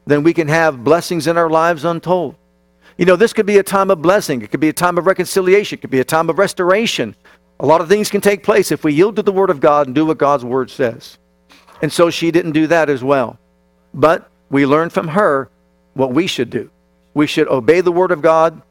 [0.06, 2.34] then we can have blessings in our lives untold.
[2.96, 4.42] You know, this could be a time of blessing.
[4.42, 5.78] It could be a time of reconciliation.
[5.78, 7.14] It could be a time of restoration.
[7.60, 9.86] A lot of things can take place if we yield to the Word of God
[9.86, 11.18] and do what God's Word says.
[11.80, 13.38] And so she didn't do that as well.
[13.94, 15.48] But we learned from her
[15.94, 16.70] what we should do.
[17.14, 18.62] We should obey the Word of God,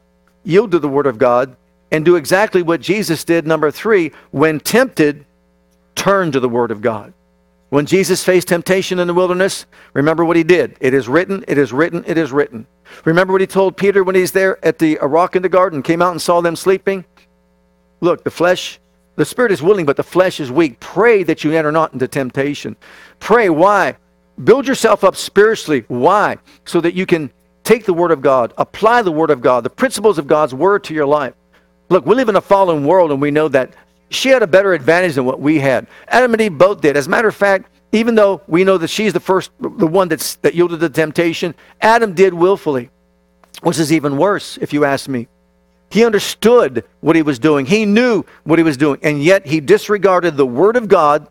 [0.44, 1.56] yield to the Word of God,
[1.90, 3.46] and do exactly what Jesus did.
[3.46, 5.24] Number three, when tempted,
[5.98, 7.12] turn to the Word of God.
[7.70, 10.76] When Jesus faced temptation in the wilderness, remember what he did.
[10.80, 12.66] It is written, it is written, it is written.
[13.04, 16.00] Remember what he told Peter when he's there at the rock in the garden, came
[16.00, 17.04] out and saw them sleeping?
[18.00, 18.78] Look, the flesh,
[19.16, 20.78] the spirit is willing, but the flesh is weak.
[20.80, 22.76] Pray that you enter not into temptation.
[23.18, 23.50] Pray.
[23.50, 23.96] Why?
[24.42, 25.84] Build yourself up spiritually.
[25.88, 26.38] Why?
[26.64, 27.30] So that you can
[27.64, 30.84] take the Word of God, apply the Word of God, the principles of God's Word
[30.84, 31.34] to your life.
[31.90, 33.74] Look, we live in a fallen world, and we know that
[34.10, 35.86] she had a better advantage than what we had.
[36.08, 36.96] Adam and Eve both did.
[36.96, 40.08] As a matter of fact, even though we know that she's the first, the one
[40.08, 42.90] that's, that yielded to temptation, Adam did willfully,
[43.62, 45.28] which is even worse, if you ask me.
[45.90, 47.64] He understood what he was doing.
[47.64, 49.00] He knew what he was doing.
[49.02, 51.28] And yet he disregarded the word of God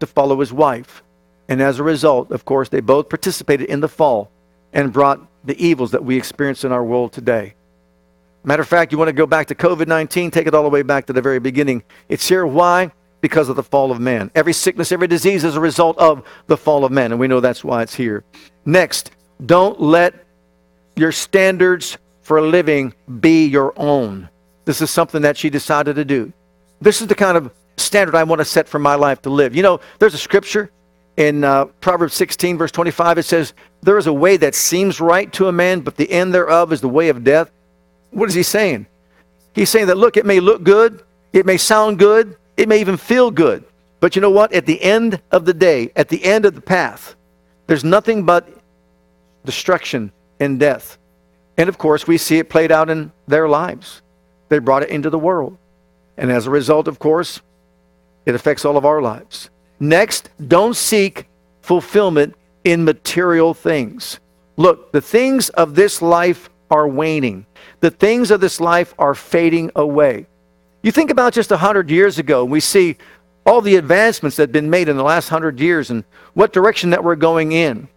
[0.00, 1.02] to follow his wife.
[1.48, 4.30] And as a result, of course, they both participated in the fall
[4.72, 7.54] and brought the evils that we experience in our world today.
[8.44, 10.68] Matter of fact, you want to go back to COVID 19, take it all the
[10.68, 11.82] way back to the very beginning.
[12.08, 12.46] It's here.
[12.46, 12.92] Why?
[13.22, 14.30] Because of the fall of man.
[14.34, 17.10] Every sickness, every disease is a result of the fall of man.
[17.10, 18.22] And we know that's why it's here.
[18.66, 19.12] Next,
[19.44, 20.14] don't let
[20.94, 24.28] your standards for living be your own.
[24.66, 26.32] This is something that she decided to do.
[26.80, 29.56] This is the kind of standard I want to set for my life to live.
[29.56, 30.70] You know, there's a scripture
[31.16, 33.18] in uh, Proverbs 16, verse 25.
[33.18, 36.34] It says, There is a way that seems right to a man, but the end
[36.34, 37.50] thereof is the way of death.
[38.14, 38.86] What is he saying?
[39.54, 42.96] He's saying that, look, it may look good, it may sound good, it may even
[42.96, 43.64] feel good.
[44.00, 44.52] But you know what?
[44.52, 47.14] At the end of the day, at the end of the path,
[47.66, 48.48] there's nothing but
[49.44, 50.98] destruction and death.
[51.56, 54.02] And of course, we see it played out in their lives.
[54.48, 55.56] They brought it into the world.
[56.16, 57.40] And as a result, of course,
[58.26, 59.50] it affects all of our lives.
[59.80, 61.26] Next, don't seek
[61.62, 64.20] fulfillment in material things.
[64.56, 67.46] Look, the things of this life are waning.
[67.80, 70.26] The things of this life are fading away.
[70.82, 72.96] You think about just a hundred years ago, we see
[73.46, 76.90] all the advancements that have been made in the last hundred years and what direction
[76.90, 77.88] that we're going in.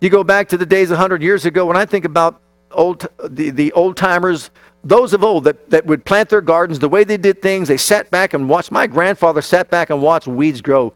[0.00, 3.06] You go back to the days a hundred years ago, when I think about old
[3.22, 4.50] the, the old timers,
[4.82, 7.76] those of old that, that would plant their gardens, the way they did things, they
[7.76, 8.70] sat back and watched.
[8.70, 10.92] My grandfather sat back and watched weeds grow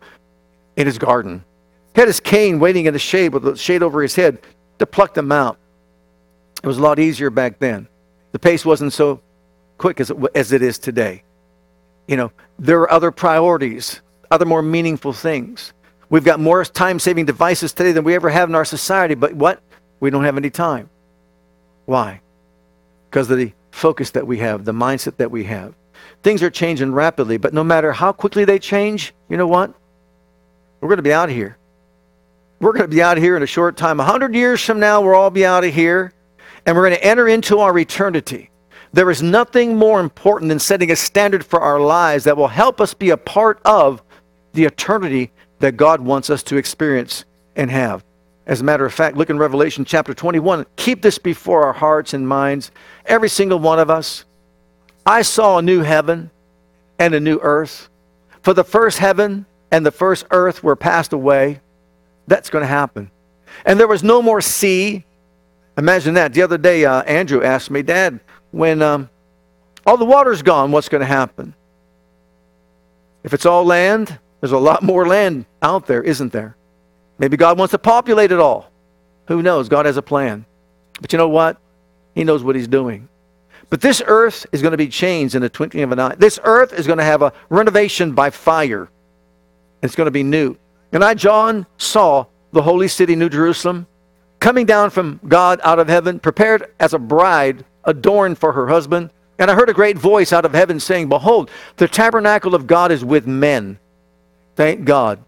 [0.76, 1.44] in his garden.
[1.94, 4.38] He had his cane waiting in the shade with the shade over his head
[4.78, 5.58] to pluck them out.
[6.62, 7.88] It was a lot easier back then.
[8.32, 9.20] The pace wasn't so
[9.78, 11.22] quick as it, as it is today.
[12.06, 15.72] You know, there are other priorities, other more meaningful things.
[16.10, 19.34] We've got more time saving devices today than we ever have in our society, but
[19.34, 19.62] what?
[20.00, 20.88] We don't have any time.
[21.86, 22.20] Why?
[23.10, 25.74] Because of the focus that we have, the mindset that we have.
[26.22, 29.72] Things are changing rapidly, but no matter how quickly they change, you know what?
[30.80, 31.56] We're going to be out of here.
[32.60, 34.00] We're going to be out of here in a short time.
[34.00, 36.12] A hundred years from now, we'll all be out of here,
[36.68, 38.50] and we're going to enter into our eternity.
[38.92, 42.78] There is nothing more important than setting a standard for our lives that will help
[42.78, 44.02] us be a part of
[44.52, 47.24] the eternity that God wants us to experience
[47.56, 48.04] and have.
[48.46, 50.66] As a matter of fact, look in Revelation chapter 21.
[50.76, 52.70] Keep this before our hearts and minds,
[53.06, 54.26] every single one of us.
[55.06, 56.30] I saw a new heaven
[56.98, 57.88] and a new earth.
[58.42, 61.60] For the first heaven and the first earth were passed away.
[62.26, 63.10] That's going to happen.
[63.64, 65.06] And there was no more sea.
[65.78, 66.34] Imagine that.
[66.34, 68.18] The other day, uh, Andrew asked me, Dad,
[68.50, 69.08] when um,
[69.86, 71.54] all the water's gone, what's going to happen?
[73.22, 76.56] If it's all land, there's a lot more land out there, isn't there?
[77.18, 78.70] Maybe God wants to populate it all.
[79.28, 79.68] Who knows?
[79.68, 80.44] God has a plan.
[81.00, 81.58] But you know what?
[82.14, 83.08] He knows what He's doing.
[83.70, 86.14] But this earth is going to be changed in the twinkling of an eye.
[86.16, 88.88] This earth is going to have a renovation by fire.
[89.82, 90.56] It's going to be new.
[90.90, 93.86] And I, John, saw the holy city, New Jerusalem,
[94.40, 99.10] coming down from God out of heaven, prepared as a bride, adorned for her husband.
[99.38, 102.90] And I heard a great voice out of heaven saying, Behold, the tabernacle of God
[102.90, 103.78] is with men.
[104.56, 105.22] Thank God.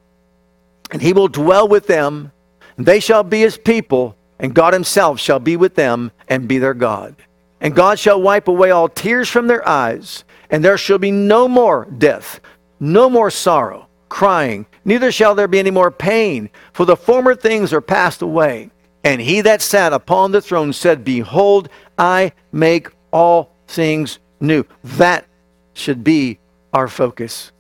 [0.91, 2.33] And he will dwell with them,
[2.77, 6.59] and they shall be his people, and God himself shall be with them and be
[6.59, 7.15] their God.
[7.61, 11.47] And God shall wipe away all tears from their eyes, and there shall be no
[11.47, 12.41] more death,
[12.81, 17.73] no more sorrow, crying, neither shall there be any more pain, for the former things
[17.73, 18.71] are passed away.
[19.03, 24.65] And he that sat upon the throne said, Behold, I make all things new.
[24.85, 25.27] That
[25.73, 26.39] should be
[26.73, 27.53] our focus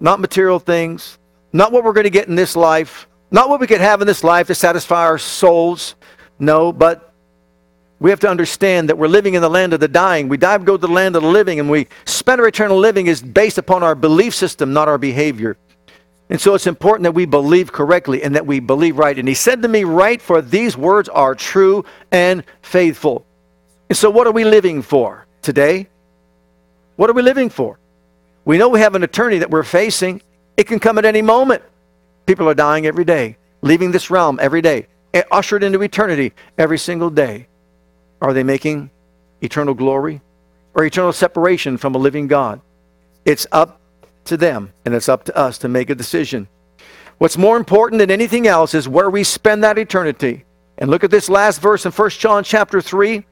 [0.00, 1.18] not material things,
[1.52, 4.06] not what we're going to get in this life, not what we could have in
[4.06, 5.94] this life to satisfy our souls.
[6.38, 7.12] No, but
[8.00, 10.28] we have to understand that we're living in the land of the dying.
[10.28, 13.08] We die go to the land of the living, and we spend our eternal living
[13.08, 15.56] is based upon our belief system, not our behavior.
[16.30, 19.18] And so it's important that we believe correctly and that we believe right.
[19.18, 23.24] And he said to me, Write, for these words are true and faithful.
[23.88, 25.88] And so, what are we living for today?
[26.96, 27.78] What are we living for?
[28.44, 30.20] We know we have an eternity that we're facing.
[30.56, 31.62] It can come at any moment.
[32.26, 36.78] People are dying every day, leaving this realm every day, eh, ushered into eternity every
[36.78, 37.46] single day.
[38.20, 38.90] Are they making
[39.40, 40.20] eternal glory
[40.74, 42.60] or eternal separation from a living God?
[43.24, 43.77] It's up
[44.28, 46.48] to them, and it's up to us to make a decision.
[47.18, 50.44] What's more important than anything else is where we spend that eternity.
[50.78, 53.26] And look at this last verse in 1 John chapter 3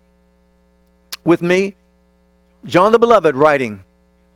[1.24, 1.76] with me.
[2.64, 3.85] John the Beloved writing,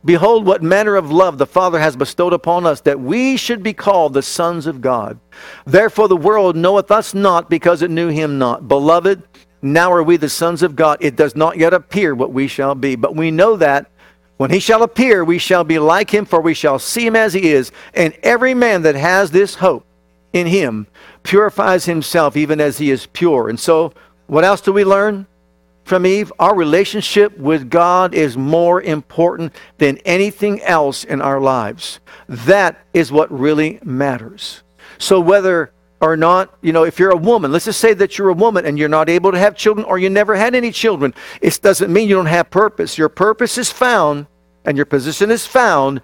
[0.03, 3.73] Behold, what manner of love the Father has bestowed upon us, that we should be
[3.73, 5.19] called the sons of God.
[5.65, 8.67] Therefore, the world knoweth us not because it knew him not.
[8.67, 9.21] Beloved,
[9.61, 10.97] now are we the sons of God.
[11.01, 13.91] It does not yet appear what we shall be, but we know that
[14.41, 17.31] when he shall appear, we shall be like him, for we shall see him as
[17.31, 17.71] he is.
[17.93, 19.85] And every man that has this hope
[20.33, 20.87] in him
[21.21, 23.49] purifies himself even as he is pure.
[23.49, 23.93] And so,
[24.25, 25.27] what else do we learn?
[25.83, 31.99] from Eve, our relationship with God is more important than anything else in our lives.
[32.27, 34.63] That is what really matters.
[34.97, 35.71] So whether
[36.01, 38.65] or not, you know, if you're a woman, let's just say that you're a woman
[38.65, 41.93] and you're not able to have children or you never had any children, it doesn't
[41.93, 42.97] mean you don't have purpose.
[42.97, 44.25] Your purpose is found
[44.65, 46.01] and your position is found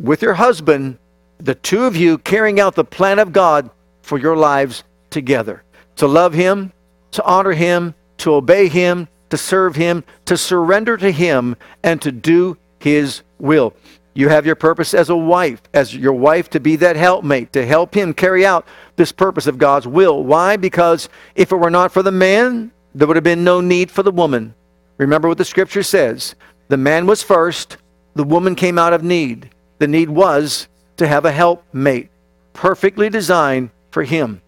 [0.00, 0.98] with your husband,
[1.38, 3.70] the two of you carrying out the plan of God
[4.02, 5.62] for your lives together.
[5.96, 6.72] To love him,
[7.12, 12.12] to honor him, to obey Him, to serve Him, to surrender to Him, and to
[12.12, 13.74] do His will.
[14.14, 17.66] You have your purpose as a wife, as your wife to be that helpmate, to
[17.66, 20.22] help him carry out this purpose of God's will.
[20.22, 20.56] Why?
[20.56, 24.04] Because if it were not for the man, there would have been no need for
[24.04, 24.54] the woman.
[24.98, 26.36] Remember what the scripture says
[26.68, 27.76] the man was first,
[28.14, 29.50] the woman came out of need.
[29.78, 32.10] The need was to have a helpmate,
[32.52, 34.40] perfectly designed for him.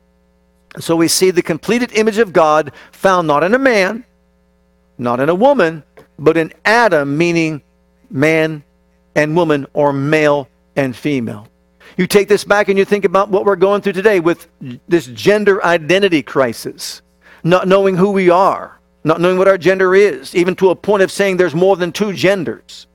[0.78, 4.04] So we see the completed image of God found not in a man,
[4.96, 5.82] not in a woman,
[6.18, 7.62] but in Adam, meaning
[8.08, 8.62] man
[9.16, 11.48] and woman or male and female.
[11.96, 14.46] You take this back and you think about what we're going through today with
[14.86, 17.00] this gender identity crisis,
[17.42, 21.02] not knowing who we are, not knowing what our gender is, even to a point
[21.02, 22.86] of saying there's more than two genders.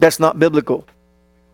[0.00, 0.86] That's not biblical.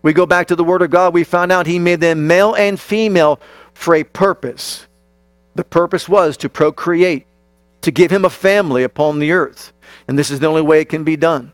[0.02, 2.54] We go back to the Word of God, we found out He made them male
[2.54, 3.38] and female
[3.74, 4.86] for a purpose.
[5.56, 7.26] The purpose was to procreate,
[7.82, 9.74] to give Him a family upon the earth.
[10.08, 11.52] And this is the only way it can be done.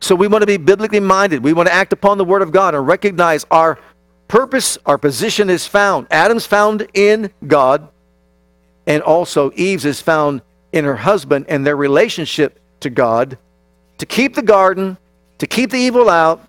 [0.00, 1.42] So we want to be biblically minded.
[1.42, 3.78] We want to act upon the Word of God and recognize our
[4.28, 6.06] purpose, our position is found.
[6.10, 7.88] Adam's found in God,
[8.86, 10.42] and also Eve's is found
[10.72, 13.38] in her husband and their relationship to God
[13.98, 14.98] to keep the garden,
[15.38, 16.46] to keep the evil out,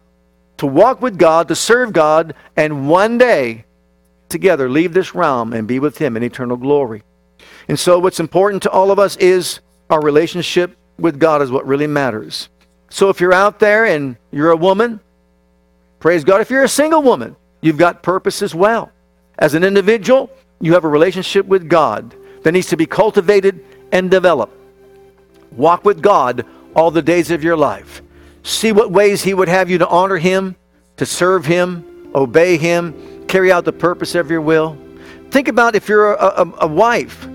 [0.57, 3.65] to walk with God, to serve God, and one day
[4.27, 7.01] together leave this realm and be with Him in eternal glory.
[7.67, 11.65] And so, what's important to all of us is our relationship with God, is what
[11.65, 12.49] really matters.
[12.89, 14.99] So, if you're out there and you're a woman,
[15.99, 16.41] praise God.
[16.41, 18.91] If you're a single woman, You've got purpose as well.
[19.37, 20.29] As an individual,
[20.59, 24.55] you have a relationship with God that needs to be cultivated and developed.
[25.51, 28.01] Walk with God all the days of your life.
[28.43, 30.55] See what ways He would have you to honor Him,
[30.97, 34.77] to serve Him, obey Him, carry out the purpose of your will.
[35.31, 37.27] Think about if you're a, a, a wife.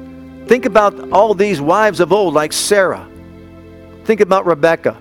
[0.47, 3.07] Think about all these wives of old, like Sarah.
[4.05, 5.01] Think about Rebecca.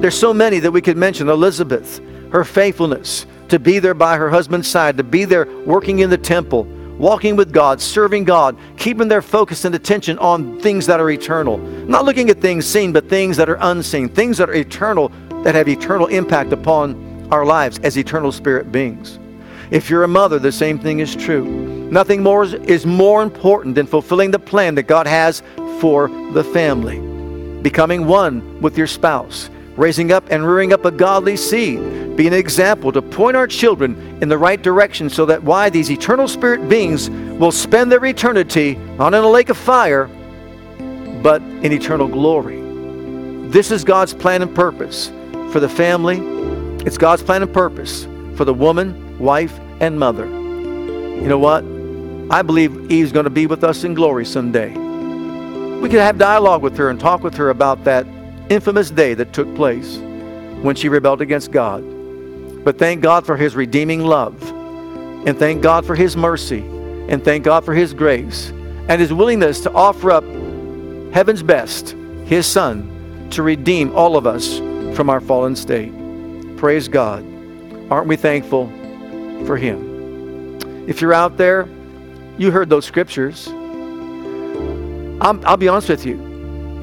[0.00, 1.28] There's so many that we could mention.
[1.28, 6.10] Elizabeth, her faithfulness, to be there by her husband's side, to be there working in
[6.10, 6.64] the temple,
[6.98, 11.58] walking with God, serving God, keeping their focus and attention on things that are eternal.
[11.58, 15.10] Not looking at things seen, but things that are unseen, things that are eternal,
[15.42, 19.18] that have eternal impact upon our lives as eternal spirit beings.
[19.70, 21.44] If you're a mother, the same thing is true.
[21.90, 25.42] Nothing more is, is more important than fulfilling the plan that God has
[25.80, 27.00] for the family.
[27.62, 32.32] Becoming one with your spouse, raising up and rearing up a godly seed, be an
[32.32, 36.68] example to point our children in the right direction so that why these eternal spirit
[36.68, 40.06] beings will spend their eternity not in a lake of fire,
[41.22, 42.60] but in eternal glory.
[43.50, 45.10] This is God's plan and purpose
[45.52, 46.18] for the family.
[46.84, 48.04] It's God's plan and purpose
[48.34, 50.26] for the woman, wife, and mother.
[50.26, 51.62] You know what?
[52.30, 54.70] I believe Eve's going to be with us in glory someday.
[54.70, 58.06] We could have dialogue with her and talk with her about that
[58.50, 59.98] infamous day that took place
[60.62, 61.84] when she rebelled against God.
[62.64, 64.42] But thank God for His redeeming love,
[65.26, 66.60] and thank God for His mercy,
[67.08, 68.50] and thank God for His grace,
[68.88, 70.24] and His willingness to offer up
[71.12, 71.90] heaven's best,
[72.24, 74.58] His Son, to redeem all of us
[74.96, 75.92] from our fallen state.
[76.56, 77.24] Praise God.
[77.90, 78.66] Aren't we thankful
[79.46, 80.58] for Him?
[80.88, 81.68] If you're out there,
[82.38, 83.48] you heard those scriptures.
[83.48, 86.27] i will be honest with you.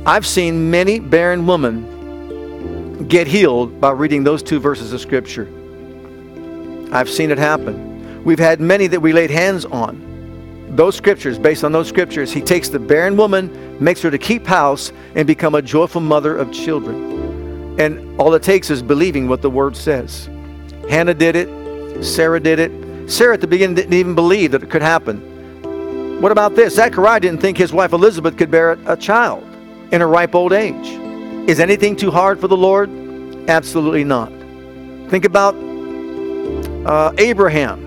[0.07, 5.47] I've seen many barren women get healed by reading those two verses of Scripture.
[6.91, 8.23] I've seen it happen.
[8.23, 10.03] We've had many that we laid hands on.
[10.75, 14.45] Those scriptures, based on those scriptures, he takes the barren woman, makes her to keep
[14.45, 17.79] house, and become a joyful mother of children.
[17.79, 20.29] And all it takes is believing what the word says.
[20.87, 23.09] Hannah did it, Sarah did it.
[23.09, 26.21] Sarah at the beginning didn't even believe that it could happen.
[26.21, 26.75] What about this?
[26.75, 29.43] Zechariah didn't think his wife Elizabeth could bear a child
[29.95, 30.87] in a ripe old age.
[31.49, 32.89] Is anything too hard for the Lord?
[33.47, 34.29] Absolutely not.
[35.09, 35.55] Think about
[36.85, 37.81] uh, Abraham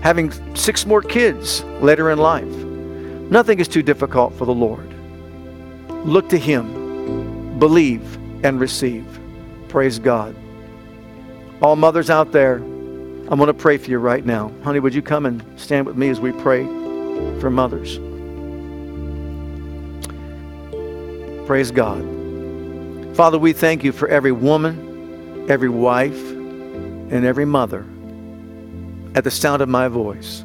[0.00, 2.46] having six more kids later in life.
[2.46, 4.86] Nothing is too difficult for the Lord.
[6.06, 8.02] Look to Him, believe,
[8.44, 9.04] and receive.
[9.68, 10.36] Praise God.
[11.62, 14.52] All mothers out there, I'm going to pray for you right now.
[14.62, 16.64] Honey, would you come and stand with me as we pray
[17.40, 17.98] for mothers?
[21.50, 22.04] Praise God.
[23.16, 27.84] Father, we thank you for every woman, every wife, and every mother
[29.16, 30.44] at the sound of my voice.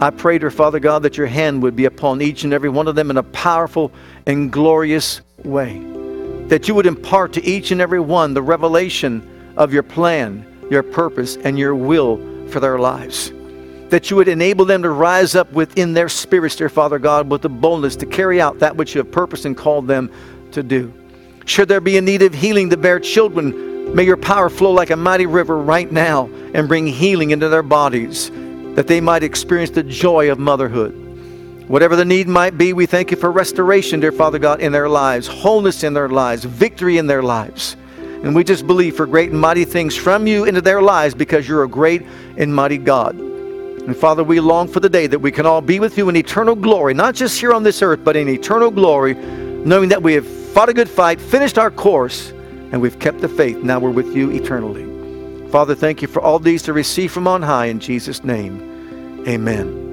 [0.00, 2.88] I pray, dear Father God, that your hand would be upon each and every one
[2.88, 3.92] of them in a powerful
[4.24, 5.80] and glorious way.
[6.46, 10.82] That you would impart to each and every one the revelation of your plan, your
[10.82, 12.16] purpose, and your will
[12.48, 13.33] for their lives
[13.94, 17.42] that you would enable them to rise up within their spirits, dear Father God, with
[17.42, 20.10] the boldness to carry out that which you have purposed and called them
[20.50, 20.92] to do.
[21.46, 24.90] Should there be a need of healing to bear children, may your power flow like
[24.90, 28.32] a mighty river right now and bring healing into their bodies,
[28.74, 30.92] that they might experience the joy of motherhood.
[31.68, 34.88] Whatever the need might be, we thank you for restoration, dear Father God, in their
[34.88, 37.76] lives, wholeness in their lives, victory in their lives.
[38.24, 41.46] And we just believe for great and mighty things from you into their lives because
[41.48, 42.02] you're a great
[42.36, 43.33] and mighty God.
[43.86, 46.16] And Father, we long for the day that we can all be with you in
[46.16, 50.14] eternal glory, not just here on this earth, but in eternal glory, knowing that we
[50.14, 52.30] have fought a good fight, finished our course,
[52.72, 53.58] and we've kept the faith.
[53.58, 54.90] Now we're with you eternally.
[55.50, 59.24] Father, thank you for all these to receive from on high in Jesus' name.
[59.28, 59.83] Amen.